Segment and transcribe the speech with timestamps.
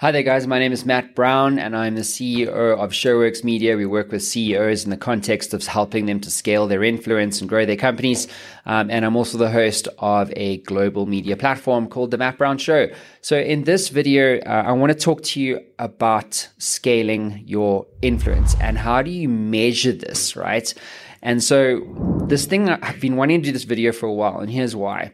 [0.00, 0.46] Hi there, guys.
[0.46, 3.76] My name is Matt Brown, and I'm the CEO of Showorx Media.
[3.76, 7.50] We work with CEOs in the context of helping them to scale their influence and
[7.50, 8.26] grow their companies.
[8.64, 12.56] Um, and I'm also the host of a global media platform called The Matt Brown
[12.56, 12.88] Show.
[13.20, 18.56] So, in this video, uh, I want to talk to you about scaling your influence
[18.58, 20.72] and how do you measure this, right?
[21.20, 24.50] And so, this thing I've been wanting to do this video for a while, and
[24.50, 25.12] here's why.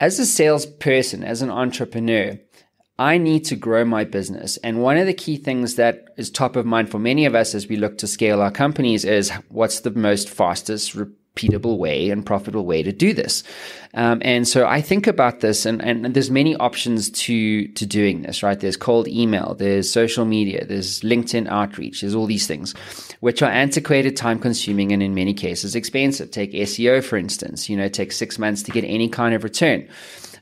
[0.00, 2.40] As a salesperson, as an entrepreneur,
[2.98, 4.58] I need to grow my business.
[4.58, 7.54] And one of the key things that is top of mind for many of us
[7.54, 10.94] as we look to scale our companies is what's the most fastest,
[11.34, 13.42] repeatable way and profitable way to do this.
[13.94, 18.22] Um, and so I think about this and, and there's many options to, to doing
[18.22, 18.58] this, right?
[18.58, 22.74] There's cold email, there's social media, there's LinkedIn outreach, there's all these things,
[23.20, 26.30] which are antiquated, time consuming, and in many cases expensive.
[26.30, 29.44] Take SEO, for instance, you know, it takes six months to get any kind of
[29.44, 29.88] return.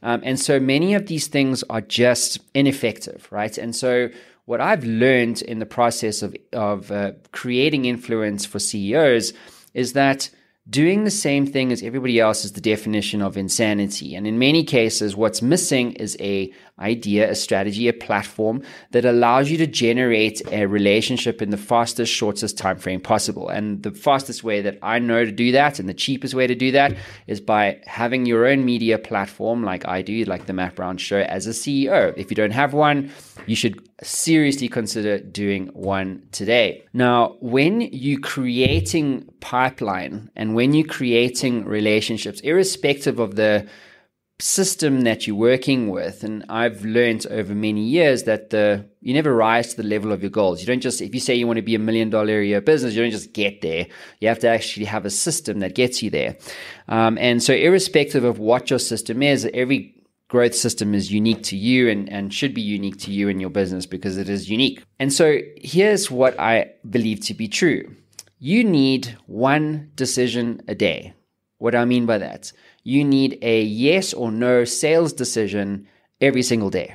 [0.03, 3.57] Um, and so many of these things are just ineffective, right?
[3.59, 4.09] And so
[4.47, 9.33] what I've learned in the process of, of uh, creating influence for CEOs
[9.75, 10.31] is that
[10.69, 14.15] doing the same thing as everybody else is the definition of insanity.
[14.15, 19.51] And in many cases what's missing is a idea a strategy a platform that allows
[19.51, 23.49] you to generate a relationship in the fastest shortest time frame possible.
[23.49, 26.55] And the fastest way that i know to do that and the cheapest way to
[26.55, 30.75] do that is by having your own media platform like i do like the matt
[30.75, 33.11] brown show as a ceo if you don't have one
[33.47, 36.85] you should seriously consider doing one today.
[36.93, 43.67] Now, when you're creating pipeline and when you're creating relationships, irrespective of the
[44.41, 49.35] system that you're working with, and I've learned over many years that the you never
[49.35, 50.61] rise to the level of your goals.
[50.61, 52.61] You don't just if you say you want to be a million dollar a year
[52.61, 53.87] business, you don't just get there.
[54.21, 56.37] You have to actually have a system that gets you there.
[56.89, 61.57] Um, and so, irrespective of what your system is, every growth system is unique to
[61.57, 64.81] you and, and should be unique to you and your business because it is unique.
[65.01, 67.97] And so here's what I believe to be true.
[68.43, 71.13] You need one decision a day.
[71.59, 72.53] What do I mean by that?
[72.83, 75.87] You need a yes or no sales decision
[76.23, 76.95] every single day.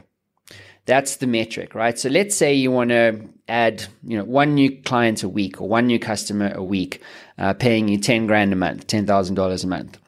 [0.85, 1.99] That's the metric, right?
[1.99, 5.67] So let's say you want to add, you know, one new client a week or
[5.67, 6.99] one new customer a week,
[7.37, 9.99] uh, paying you 10 grand a month, $10,000 a month.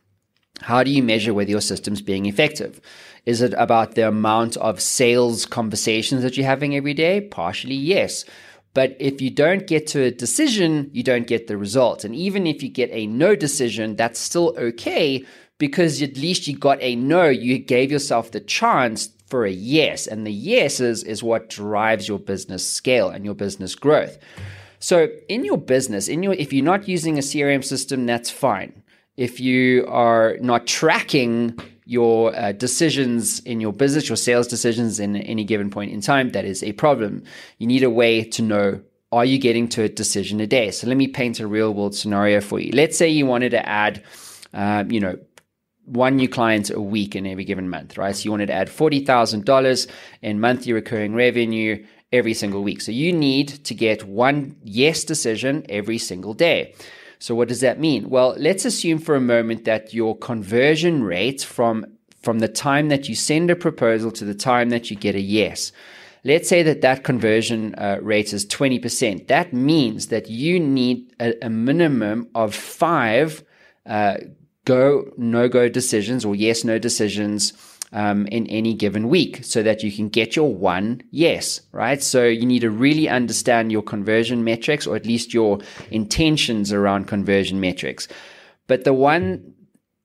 [0.62, 2.82] How do you measure whether your system's being effective?
[3.28, 7.22] Is it about the amount of sales conversations that you're having every day?
[7.22, 8.26] Partially, yes.
[8.78, 12.04] But if you don't get to a decision, you don't get the result.
[12.04, 15.26] And even if you get a no decision, that's still okay
[15.58, 17.28] because at least you got a no.
[17.28, 20.06] You gave yourself the chance for a yes.
[20.06, 24.20] And the yeses is what drives your business scale and your business growth.
[24.78, 28.84] So in your business, in your if you're not using a CRM system, that's fine.
[29.16, 35.16] If you are not tracking your uh, decisions in your business, your sales decisions in
[35.16, 37.24] any given point in time, that is a problem.
[37.60, 38.82] You need a way to know
[39.14, 40.70] are you getting to a decision a day?
[40.72, 42.72] So let me paint a real world scenario for you.
[42.74, 44.04] Let's say you wanted to add,
[44.54, 45.18] um, you know,
[45.86, 48.14] one new client a week in every given month, right?
[48.14, 49.88] So you wanted to add $40,000
[50.22, 52.82] in monthly recurring revenue every single week.
[52.82, 56.76] So you need to get one yes decision every single day.
[57.20, 58.10] So what does that mean?
[58.10, 61.86] Well, let's assume for a moment that your conversion rate from
[62.22, 65.22] from the time that you send a proposal to the time that you get a
[65.22, 65.72] yes.
[66.24, 69.28] Let's say that that conversion uh, rate is 20%.
[69.28, 73.46] That means that you need a, a minimum of five
[73.86, 74.18] uh,
[74.66, 77.54] go, no go decisions or yes, no decisions
[77.94, 82.02] um, in any given week so that you can get your one yes, right?
[82.02, 85.60] So you need to really understand your conversion metrics or at least your
[85.92, 88.08] intentions around conversion metrics.
[88.68, 89.54] But the one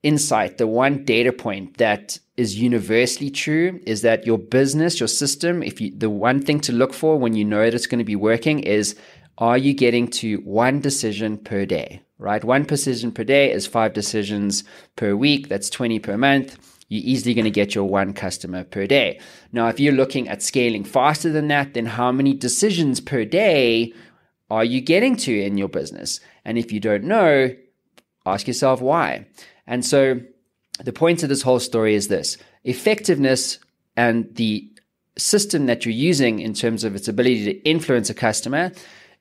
[0.02, 5.62] insight, the one data point that is universally true is that your business, your system,
[5.62, 8.04] if you, the one thing to look for when you know that it's going to
[8.04, 8.96] be working is
[9.38, 12.44] are you getting to one decision per day, right?
[12.44, 14.62] One decision per day is five decisions
[14.96, 15.48] per week.
[15.48, 16.58] That's 20 per month
[16.92, 19.18] you're easily going to get your one customer per day.
[19.50, 23.94] Now, if you're looking at scaling faster than that, then how many decisions per day
[24.50, 26.20] are you getting to in your business?
[26.44, 27.56] And if you don't know,
[28.26, 29.24] ask yourself why.
[29.66, 30.20] And so
[30.84, 33.58] the point of this whole story is this effectiveness
[33.96, 34.70] and the
[35.16, 38.70] system that you're using in terms of its ability to influence a customer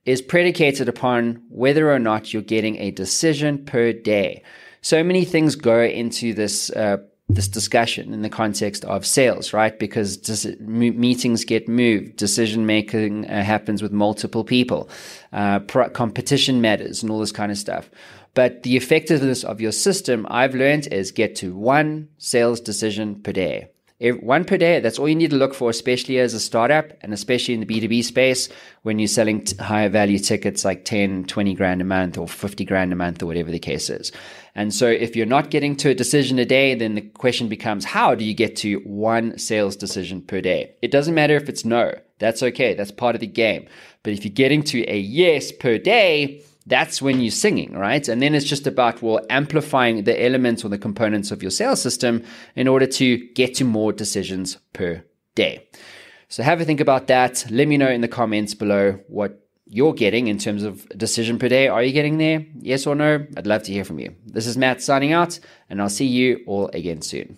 [0.03, 4.43] is predicated upon whether or not you're getting a decision per day.
[4.81, 6.97] So many things go into this uh,
[7.35, 9.77] this discussion in the context of sales, right?
[9.77, 10.19] Because
[10.59, 14.89] meetings get moved, decision making uh, happens with multiple people,
[15.33, 17.89] uh, pro- competition matters, and all this kind of stuff.
[18.33, 23.31] But the effectiveness of your system, I've learned, is get to one sales decision per
[23.31, 23.70] day.
[24.09, 24.79] One per day.
[24.79, 27.65] That's all you need to look for, especially as a startup and especially in the
[27.65, 28.49] B2B space
[28.81, 32.65] when you're selling t- higher value tickets like 10, 20 grand a month or 50
[32.65, 34.11] grand a month or whatever the case is.
[34.55, 37.85] And so if you're not getting to a decision a day, then the question becomes,
[37.85, 40.75] how do you get to one sales decision per day?
[40.81, 41.93] It doesn't matter if it's no.
[42.19, 42.73] That's okay.
[42.73, 43.67] That's part of the game.
[44.03, 48.07] But if you're getting to a yes per day, that's when you're singing, right?
[48.07, 51.81] And then it's just about, well, amplifying the elements or the components of your sales
[51.81, 52.23] system
[52.55, 55.03] in order to get to more decisions per
[55.35, 55.67] day.
[56.29, 57.45] So have a think about that.
[57.49, 61.49] Let me know in the comments below what you're getting in terms of decision per
[61.49, 61.67] day.
[61.67, 62.45] Are you getting there?
[62.59, 63.25] Yes or no?
[63.35, 64.15] I'd love to hear from you.
[64.25, 67.37] This is Matt signing out, and I'll see you all again soon.